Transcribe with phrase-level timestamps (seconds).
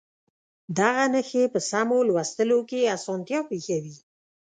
[0.79, 3.95] دغه نښې په سمو لوستلو کې اسانتیا پېښوي.